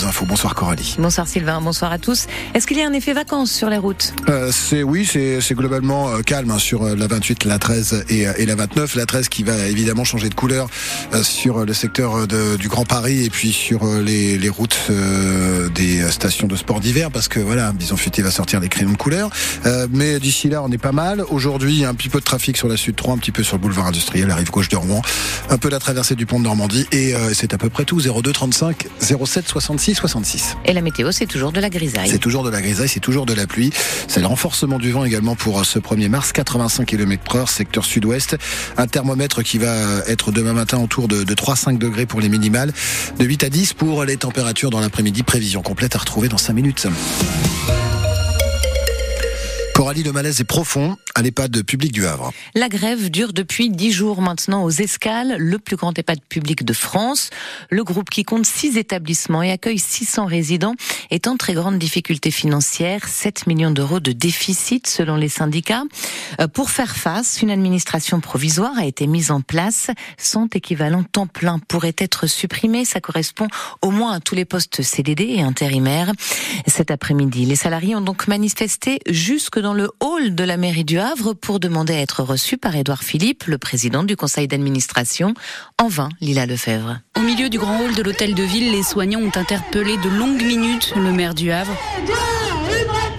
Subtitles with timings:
[0.00, 0.26] aux infos.
[0.26, 0.96] Bonsoir Coralie.
[0.98, 2.26] Bonsoir Sylvain, bonsoir à tous.
[2.54, 6.08] Est-ce qu'il y a un effet vacances sur les routes euh, C'est oui, c'est globalement
[6.10, 8.94] euh, calme hein, sur euh, la 28, la 13 et, et, la 29.
[8.94, 10.68] La 13 qui va évidemment changer de couleur
[11.22, 14.78] sur le secteur de, du Grand Paris et puis sur les, les routes
[15.74, 18.96] des stations de sport d'hiver parce que voilà, Bison Futé va sortir des crayons de
[18.96, 19.30] couleur.
[19.90, 21.24] mais d'ici là, on est pas mal.
[21.28, 23.32] Aujourd'hui, il y a un petit peu de trafic sur la Sud 3, un petit
[23.32, 25.02] peu sur le boulevard industriel, la rive gauche de Rouen,
[25.48, 28.00] un peu la traversée du pont de Normandie et c'est à peu près tout.
[28.00, 30.56] 02 35 07 66 66.
[30.64, 32.08] Et la météo, c'est toujours de la grisaille.
[32.08, 33.72] C'est toujours de la grisaille, c'est toujours de la pluie.
[34.08, 38.36] C'est le renforcement du vent également pour ce 1er mars, 85 km h secteur sud-ouest.
[38.76, 39.74] Un thermomètre qui va
[40.06, 42.72] être demain matin autour de, de 3-5 degrés pour les minimales,
[43.18, 45.22] de 8 à 10 pour les températures dans l'après-midi.
[45.22, 46.86] Prévision complète à retrouver dans 5 minutes.
[49.90, 52.32] Coralie, le malaise est profond à l'EHPAD public du Havre.
[52.54, 56.72] La grève dure depuis dix jours maintenant aux Escales, le plus grand EHPAD public de
[56.72, 57.30] France.
[57.70, 60.74] Le groupe qui compte six établissements et accueille 600 résidents
[61.10, 65.82] est en très grande difficulté financière, 7 millions d'euros de déficit selon les syndicats.
[66.40, 69.90] Euh, pour faire face, une administration provisoire a été mise en place.
[70.18, 72.84] Son équivalent temps plein pourrait être supprimé.
[72.84, 73.48] Ça correspond
[73.82, 76.12] au moins à tous les postes CDD et intérimaires.
[76.68, 80.84] Cet après-midi, les salariés ont donc manifesté jusque dans dans le hall de la mairie
[80.84, 85.32] du Havre pour demander à être reçu par Édouard Philippe, le président du conseil d'administration.
[85.78, 86.98] En vain, Lila Lefebvre.
[87.16, 90.42] Au milieu du grand hall de l'hôtel de ville, les soignants ont interpellé de longues
[90.42, 91.74] minutes le maire du Havre.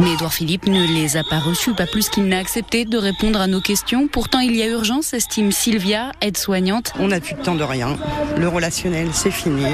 [0.00, 3.40] Mais Edouard Philippe ne les a pas reçus, pas plus qu'il n'a accepté de répondre
[3.40, 4.06] à nos questions.
[4.06, 6.92] Pourtant, il y a urgence, estime Sylvia, aide-soignante.
[6.98, 7.96] On n'a plus de temps de rien.
[8.36, 9.64] Le relationnel, c'est fini.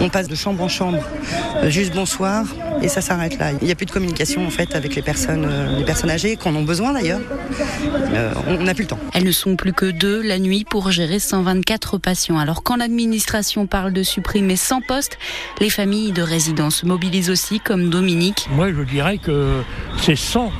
[0.00, 1.02] On passe de chambre en chambre.
[1.56, 2.44] Euh, juste bonsoir
[2.82, 3.52] et ça s'arrête là.
[3.60, 6.36] Il n'y a plus de communication en fait avec les personnes, euh, les personnes âgées
[6.36, 7.20] qui en ont besoin d'ailleurs.
[8.12, 8.98] Euh, on n'a plus le temps.
[9.14, 12.38] Elles ne sont plus que deux la nuit pour gérer 124 patients.
[12.38, 15.18] Alors quand l'administration parle de supprimer 100 postes,
[15.60, 18.48] les familles de résidents se mobilisent aussi comme Dominique.
[18.50, 19.62] Moi je dirais que
[20.00, 20.52] c'est 100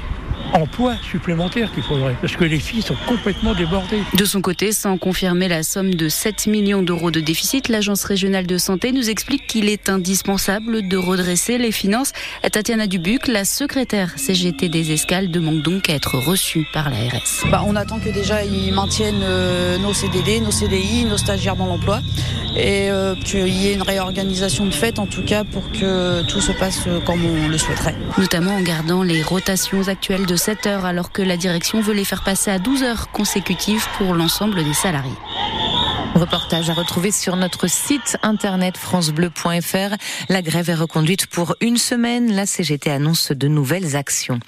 [0.52, 4.02] emplois supplémentaires qu'il faudrait, parce que les filles sont complètement débordées.
[4.14, 8.46] De son côté, sans confirmer la somme de 7 millions d'euros de déficit, l'Agence régionale
[8.46, 12.12] de santé nous explique qu'il est indispensable de redresser les finances.
[12.50, 17.44] Tatiana Dubuc, la secrétaire CGT des Escales, demande donc à être reçue par l'ARS.
[17.50, 21.66] Bah, on attend que déjà ils maintiennent euh, nos CDD, nos CDI, nos stagiaires dans
[21.66, 22.00] l'emploi
[22.56, 26.40] et euh, qu'il y ait une réorganisation de fait en tout cas pour que tout
[26.40, 27.96] se passe comme on le souhaiterait.
[28.18, 32.04] Notamment en gardant les rotations actuelles de 7 heures alors que la direction veut les
[32.04, 35.12] faire passer à 12 heures consécutives pour l'ensemble des salariés.
[36.14, 39.96] Reportage à retrouver sur notre site internet francebleu.fr.
[40.28, 42.34] La grève est reconduite pour une semaine.
[42.34, 44.38] La CGT annonce de nouvelles actions.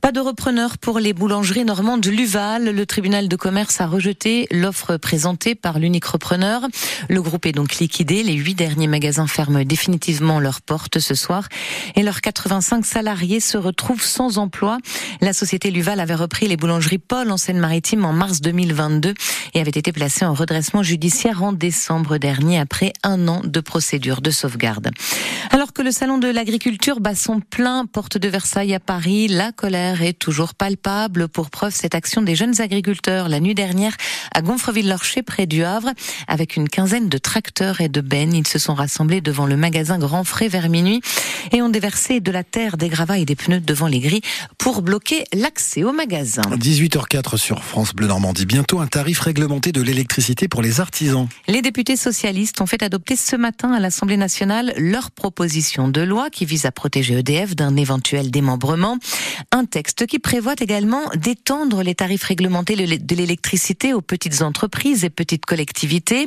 [0.00, 2.70] Pas de repreneur pour les boulangeries normandes Luval.
[2.70, 6.62] Le tribunal de commerce a rejeté l'offre présentée par l'unique repreneur.
[7.10, 8.22] Le groupe est donc liquidé.
[8.22, 11.48] Les huit derniers magasins ferment définitivement leurs portes ce soir
[11.96, 14.78] et leurs 85 salariés se retrouvent sans emploi.
[15.20, 19.12] La société Luval avait repris les boulangeries Paul en Seine-Maritime en mars 2022
[19.52, 21.09] et avait été placée en redressement judiciaire
[21.42, 24.90] en décembre dernier après un an de procédure de sauvegarde.
[25.50, 29.50] Alors que le salon de l'agriculture bat son plein porte de Versailles à Paris, la
[29.50, 31.28] colère est toujours palpable.
[31.28, 33.96] Pour preuve, cette action des jeunes agriculteurs la nuit dernière
[34.32, 35.90] à Gonfreville-Lorcher près du Havre
[36.28, 38.34] avec une quinzaine de tracteurs et de bennes.
[38.34, 41.02] Ils se sont rassemblés devant le magasin Grand Frais vers minuit
[41.52, 44.22] et ont déversé de la terre, des gravats et des pneus devant les grilles
[44.58, 46.42] pour bloquer l'accès au magasin.
[46.42, 48.46] 18h04 sur France Bleu Normandie.
[48.46, 50.99] Bientôt un tarif réglementé de l'électricité pour les artisans
[51.48, 56.30] les députés socialistes ont fait adopter ce matin à l'Assemblée nationale leur proposition de loi
[56.30, 58.98] qui vise à protéger EDF d'un éventuel démembrement.
[59.52, 65.10] Un texte qui prévoit également d'étendre les tarifs réglementés de l'électricité aux petites entreprises et
[65.10, 66.26] petites collectivités.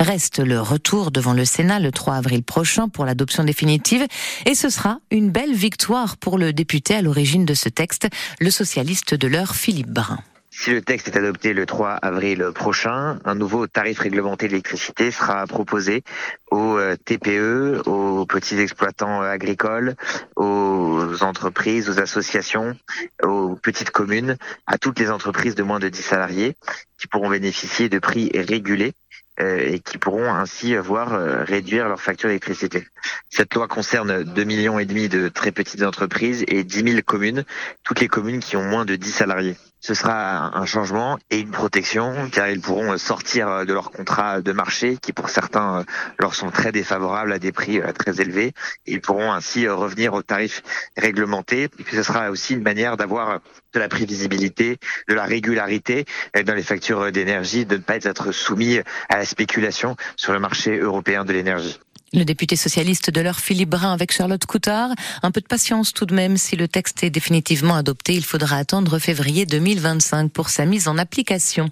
[0.00, 4.06] Reste le retour devant le Sénat le 3 avril prochain pour l'adoption définitive
[4.46, 8.08] et ce sera une belle victoire pour le député à l'origine de ce texte,
[8.40, 10.18] le socialiste de l'heure Philippe Brun.
[10.56, 15.46] Si le texte est adopté le 3 avril prochain, un nouveau tarif réglementé d'électricité sera
[15.48, 16.04] proposé
[16.52, 19.96] aux euh, TPE, aux petits exploitants agricoles,
[20.36, 22.78] aux entreprises, aux associations,
[23.24, 24.36] aux petites communes,
[24.66, 26.56] à toutes les entreprises de moins de 10 salariés
[26.98, 28.94] qui pourront bénéficier de prix régulés
[29.40, 32.86] euh, et qui pourront ainsi voir euh, réduire leur facture d'électricité.
[33.28, 37.44] Cette loi concerne 2 millions et demi de très petites entreprises et 10 000 communes,
[37.82, 41.50] toutes les communes qui ont moins de 10 salariés ce sera un changement et une
[41.50, 45.84] protection car ils pourront sortir de leur contrat de marché qui pour certains
[46.18, 48.54] leur sont très défavorables à des prix euh, très élevés.
[48.86, 50.62] Ils pourront ainsi revenir aux tarifs
[50.96, 53.40] réglementés et ce sera aussi une manière d'avoir
[53.74, 56.06] de la prévisibilité, de la régularité
[56.46, 58.78] dans les factures d'énergie, de ne pas être soumis
[59.10, 61.78] à la spéculation sur le marché européen de l'énergie.
[62.12, 64.90] Le député socialiste de l'heure Philippe Brun avec Charlotte Coutard.
[65.24, 66.36] Un peu de patience tout de même.
[66.36, 70.96] Si le texte est définitivement adopté, il faudra attendre février 2025 pour sa mise en
[70.96, 71.70] application.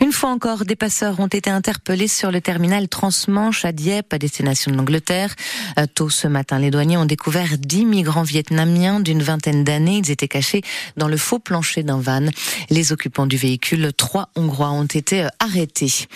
[0.00, 4.18] Une fois encore, des passeurs ont été interpellés sur le terminal Transmanche à Dieppe à
[4.18, 5.32] destination de l'Angleterre.
[5.78, 9.98] Euh, tôt ce matin, les douaniers ont découvert 10 migrants vietnamiens d'une vingtaine d'années.
[9.98, 10.62] Ils étaient cachés
[10.96, 12.26] dans le faux plancher d'un van.
[12.68, 16.08] Les occupants du véhicule, trois Hongrois, ont été euh, arrêtés.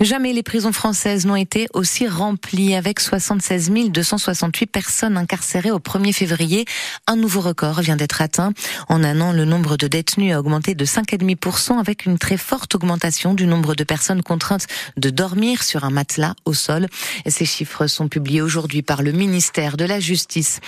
[0.00, 6.12] Jamais les prisons françaises n'ont été aussi remplies avec 76 268 personnes incarcérées au 1er
[6.12, 6.64] février.
[7.06, 8.52] Un nouveau record vient d'être atteint.
[8.88, 12.74] En un an, le nombre de détenus a augmenté de 5,5% avec une très forte
[12.74, 14.66] augmentation du nombre de personnes contraintes
[14.96, 16.88] de dormir sur un matelas au sol.
[17.26, 20.60] Ces chiffres sont publiés aujourd'hui par le ministère de la Justice.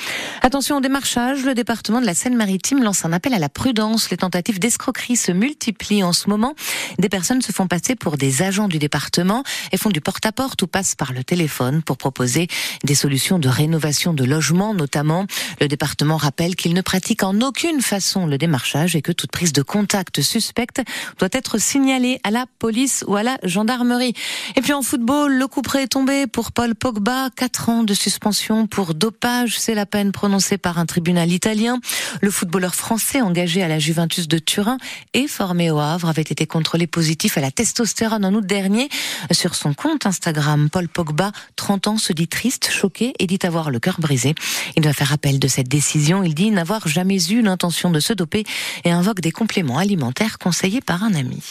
[0.42, 4.10] Attention au démarchage, le département de la Seine-Maritime lance un appel à la prudence.
[4.10, 6.54] Les tentatives d'escroquerie se multiplient en ce moment.
[6.98, 10.64] Des personnes se font passer pour des agents du département et font du porte-à-porte -porte
[10.64, 12.35] ou passent par le téléphone pour proposer
[12.84, 15.26] des solutions de rénovation de logements notamment.
[15.60, 19.52] Le département rappelle qu'il ne pratique en aucune façon le démarchage et que toute prise
[19.52, 20.82] de contact suspecte
[21.18, 24.14] doit être signalée à la police ou à la gendarmerie.
[24.56, 27.30] Et puis en football, le coup près est tombé pour Paul Pogba.
[27.34, 31.80] Quatre ans de suspension pour dopage, c'est la peine prononcée par un tribunal italien.
[32.20, 34.78] Le footballeur français engagé à la Juventus de Turin
[35.14, 38.88] et formé au Havre avait été contrôlé positif à la testostérone en août dernier.
[39.30, 43.78] Sur son compte Instagram, Paul Pogba, 30 ans, se triste, choqué et dit avoir le
[43.78, 44.34] cœur brisé.
[44.76, 46.22] Il doit faire appel de cette décision.
[46.22, 48.44] Il dit n'avoir jamais eu l'intention de se doper
[48.84, 51.42] et invoque des compléments alimentaires conseillés par un ami.